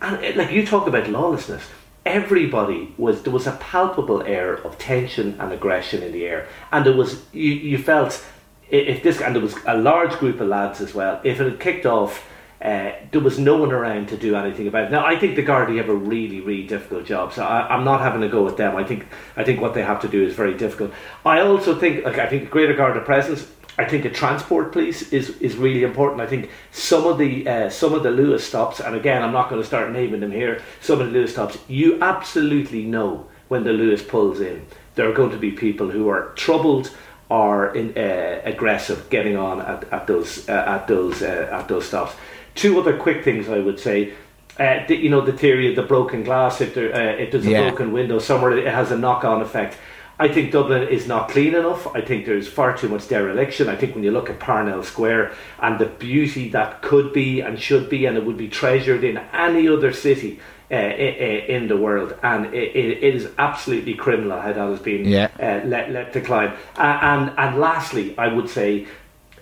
And 0.00 0.22
it, 0.22 0.36
like 0.36 0.50
you 0.50 0.66
talk 0.66 0.86
about 0.86 1.08
lawlessness, 1.08 1.64
everybody 2.04 2.94
was 2.98 3.22
there 3.22 3.32
was 3.32 3.46
a 3.46 3.52
palpable 3.52 4.22
air 4.22 4.54
of 4.54 4.78
tension 4.78 5.36
and 5.40 5.52
aggression 5.52 6.02
in 6.02 6.12
the 6.12 6.26
air, 6.26 6.46
and 6.72 6.84
there 6.84 6.92
was 6.92 7.24
you 7.32 7.52
you 7.52 7.78
felt 7.78 8.24
if 8.70 9.02
this 9.02 9.20
and 9.20 9.34
there 9.34 9.42
was 9.42 9.56
a 9.66 9.76
large 9.76 10.12
group 10.18 10.40
of 10.40 10.48
lads 10.48 10.80
as 10.80 10.94
well. 10.94 11.20
If 11.24 11.40
it 11.40 11.44
had 11.44 11.60
kicked 11.60 11.86
off 11.86 12.28
uh, 12.64 12.92
there 13.10 13.20
was 13.20 13.38
no 13.38 13.58
one 13.58 13.72
around 13.72 14.08
to 14.08 14.16
do 14.16 14.34
anything 14.34 14.66
about 14.66 14.84
it. 14.84 14.90
Now, 14.90 15.04
I 15.04 15.18
think 15.18 15.36
the 15.36 15.42
Gardaí 15.42 15.76
have 15.76 15.90
a 15.90 15.94
really, 15.94 16.40
really 16.40 16.66
difficult 16.66 17.04
job, 17.04 17.34
so 17.34 17.44
I, 17.44 17.76
am 17.76 17.84
not 17.84 18.00
having 18.00 18.22
to 18.22 18.28
go 18.28 18.42
with 18.42 18.56
them. 18.56 18.74
I 18.74 18.84
think 18.84 19.06
I 19.36 19.44
think 19.44 19.60
what 19.60 19.74
they 19.74 19.82
have 19.82 20.00
to 20.00 20.08
do 20.08 20.24
is 20.24 20.34
very 20.34 20.54
difficult. 20.54 20.92
I 21.26 21.40
also 21.40 21.78
think, 21.78 22.04
like, 22.04 22.18
I 22.18 22.26
think 22.26 22.50
greater 22.50 22.74
Garda 22.74 23.02
presence. 23.02 23.46
I 23.76 23.84
think 23.84 24.04
a 24.04 24.10
transport 24.10 24.72
police 24.72 25.12
is, 25.12 25.30
is 25.40 25.56
really 25.56 25.82
important. 25.82 26.20
I 26.20 26.26
think 26.26 26.48
some 26.70 27.06
of 27.06 27.18
the 27.18 27.46
uh, 27.46 27.68
some 27.70 27.92
of 27.92 28.02
the 28.02 28.08
Luas 28.08 28.40
stops, 28.40 28.80
and 28.80 28.96
again, 28.96 29.22
I'm 29.22 29.32
not 29.32 29.50
going 29.50 29.60
to 29.60 29.66
start 29.66 29.92
naming 29.92 30.20
them 30.20 30.32
here. 30.32 30.62
Some 30.80 31.00
of 31.00 31.12
the 31.12 31.18
Luas 31.18 31.30
stops, 31.30 31.58
you 31.68 32.00
absolutely 32.00 32.84
know 32.84 33.26
when 33.48 33.64
the 33.64 33.70
Luas 33.70 34.06
pulls 34.06 34.40
in, 34.40 34.64
there 34.94 35.06
are 35.10 35.12
going 35.12 35.32
to 35.32 35.36
be 35.36 35.50
people 35.50 35.90
who 35.90 36.08
are 36.08 36.32
troubled 36.34 36.90
or 37.28 37.74
in, 37.74 37.96
uh, 37.96 38.40
aggressive 38.44 39.08
getting 39.10 39.36
on 39.36 39.60
at, 39.60 39.92
at 39.92 40.06
those 40.06 40.48
uh, 40.48 40.52
at 40.52 40.86
those 40.86 41.22
uh, 41.22 41.48
at 41.50 41.68
those 41.68 41.86
stops. 41.86 42.14
Two 42.54 42.78
other 42.80 42.96
quick 42.96 43.24
things 43.24 43.48
I 43.48 43.58
would 43.58 43.80
say. 43.80 44.14
Uh, 44.58 44.86
the, 44.86 44.94
you 44.94 45.08
know 45.10 45.20
the 45.20 45.32
theory 45.32 45.68
of 45.68 45.74
the 45.74 45.82
broken 45.82 46.22
glass. 46.22 46.60
If 46.60 46.74
there 46.74 46.94
uh, 46.94 47.16
if 47.16 47.32
there's 47.32 47.46
a 47.46 47.50
yeah. 47.50 47.68
broken 47.68 47.92
window 47.92 48.18
somewhere, 48.18 48.56
it 48.56 48.72
has 48.72 48.92
a 48.92 48.98
knock 48.98 49.24
on 49.24 49.42
effect. 49.42 49.76
I 50.18 50.28
think 50.28 50.52
Dublin 50.52 50.86
is 50.88 51.08
not 51.08 51.28
clean 51.28 51.56
enough. 51.56 51.88
I 51.88 52.00
think 52.00 52.24
there's 52.24 52.46
far 52.46 52.76
too 52.76 52.88
much 52.88 53.08
dereliction. 53.08 53.68
I 53.68 53.74
think 53.74 53.96
when 53.96 54.04
you 54.04 54.12
look 54.12 54.30
at 54.30 54.38
Parnell 54.38 54.84
Square 54.84 55.32
and 55.58 55.76
the 55.80 55.86
beauty 55.86 56.50
that 56.50 56.82
could 56.82 57.12
be 57.12 57.40
and 57.40 57.58
should 57.58 57.90
be, 57.90 58.06
and 58.06 58.16
it 58.16 58.24
would 58.24 58.36
be 58.36 58.48
treasured 58.48 59.02
in 59.02 59.18
any 59.32 59.66
other 59.66 59.92
city 59.92 60.38
uh, 60.70 60.76
in 60.76 61.66
the 61.66 61.76
world, 61.76 62.16
and 62.22 62.46
it, 62.54 62.76
it 62.76 63.02
is 63.02 63.28
absolutely 63.38 63.94
criminal 63.94 64.40
how 64.40 64.52
that 64.52 64.68
has 64.68 64.78
been 64.78 65.04
yeah. 65.04 65.30
uh, 65.40 65.66
let, 65.66 65.90
let 65.90 66.12
decline. 66.12 66.54
Uh, 66.76 66.98
and 67.02 67.32
and 67.36 67.58
lastly, 67.58 68.16
I 68.16 68.28
would 68.28 68.48
say 68.48 68.86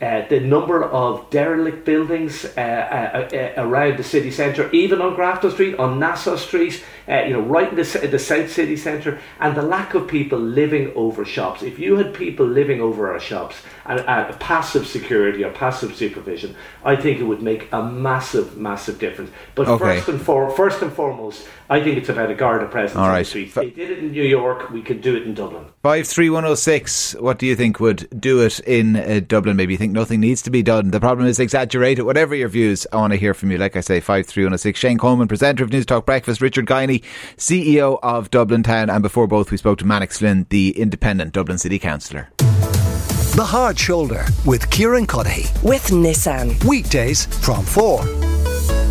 uh, 0.02 0.26
the 0.28 0.40
number 0.40 0.82
of 0.82 1.30
derelict 1.30 1.85
buildings 1.85 2.44
uh, 2.44 2.61
uh, 2.61 3.37
uh, 3.37 3.52
around 3.62 3.97
the 3.97 4.02
city 4.02 4.30
centre, 4.30 4.68
even 4.73 5.00
on 5.00 5.14
Grafton 5.14 5.52
Street, 5.52 5.78
on 5.78 6.00
Nassau 6.00 6.37
Street, 6.37 6.82
uh, 7.09 7.21
you 7.21 7.32
know, 7.32 7.40
right 7.40 7.68
in 7.68 7.76
the, 7.76 8.09
the 8.11 8.18
south 8.18 8.50
city 8.50 8.76
centre, 8.76 9.21
and 9.38 9.56
the 9.56 9.62
lack 9.62 9.94
of 9.94 10.09
people 10.09 10.38
living 10.38 10.92
over 10.97 11.25
shops. 11.25 11.62
If 11.62 11.78
you 11.78 11.97
had 11.97 12.12
people 12.14 12.47
living 12.47 12.80
over 12.80 13.12
our 13.12 13.21
shops 13.21 13.56
and 13.87 14.00
uh, 14.00 14.32
passive 14.38 14.87
security 14.87 15.44
or 15.44 15.52
passive 15.52 15.94
supervision, 15.94 16.56
I 16.85 16.97
think 16.97 17.21
it 17.21 17.25
would 17.25 17.42
make 17.42 17.68
a 17.73 17.82
massive, 17.82 18.56
massive 18.56 18.99
difference. 18.99 19.30
But 19.54 19.68
okay. 19.68 19.85
first 19.85 20.09
and 20.09 20.21
for, 20.21 20.50
first 20.50 20.82
and 20.82 20.92
foremost, 20.92 21.47
I 21.71 21.82
think 21.82 21.97
it's 21.97 22.09
about 22.09 22.30
a 22.30 22.35
Garda 22.35 22.66
presence 22.66 22.99
All 22.99 23.09
right. 23.09 23.26
the. 23.26 23.44
They 23.62 23.71
did 23.71 23.90
it 23.90 23.99
in 23.99 24.12
New 24.12 24.25
York. 24.25 24.71
We 24.71 24.82
could 24.82 25.00
do 25.00 25.16
it 25.16 25.23
in 25.23 25.32
Dublin. 25.32 25.64
Five 25.82 26.06
three 26.06 26.28
one 26.28 26.42
zero 26.42 26.52
oh 26.52 26.54
six. 26.54 27.14
What 27.14 27.38
do 27.38 27.47
you 27.47 27.56
think 27.56 27.80
would 27.80 28.09
do 28.21 28.40
it 28.40 28.61
in 28.61 28.97
uh, 28.97 29.21
Dublin? 29.26 29.56
Maybe 29.56 29.73
you 29.73 29.78
think 29.78 29.91
nothing 29.92 30.20
needs 30.20 30.42
to 30.42 30.50
be 30.50 30.62
done. 30.62 30.90
The 30.90 31.00
problem 31.00 31.26
is 31.26 31.38
exaggerated. 31.38 32.04
Whatever 32.04 32.34
your 32.34 32.49
views, 32.49 32.87
I 32.92 32.96
want 32.96 33.12
to 33.12 33.18
hear 33.18 33.34
from 33.34 33.50
you. 33.50 33.58
Like 33.58 33.76
I 33.76 33.80
say, 33.80 34.00
five 34.00 34.26
three 34.26 34.44
one 34.44 34.50
zero 34.50 34.54
oh 34.54 34.56
six. 34.56 34.78
Shane 34.78 34.99
Coleman, 34.99 35.28
presenter 35.28 35.64
of 35.64 35.70
Newstalk 35.70 36.06
Breakfast. 36.06 36.40
Richard 36.40 36.66
Guiney, 36.66 37.02
CEO 37.37 37.99
of 38.02 38.30
Dublin 38.30 38.62
Town, 38.62 38.90
and 38.90 39.02
before 39.02 39.26
both, 39.26 39.50
we 39.50 39.56
spoke 39.56 39.78
to 39.78 39.84
Mannix 39.84 40.18
Flynn, 40.18 40.46
the 40.50 40.78
independent 40.78 41.32
Dublin 41.32 41.58
City 41.58 41.78
Councillor. 41.78 42.28
The 42.38 43.44
Hard 43.44 43.78
Shoulder 43.78 44.26
with 44.44 44.68
Kieran 44.70 45.06
Cuddihy. 45.06 45.62
With 45.62 45.87
Nissan. 45.87 46.62
Weekdays 46.64 47.25
from 47.26 47.64
4 47.64 48.00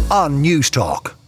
on 0.09 0.43
Newstalk. 0.43 1.20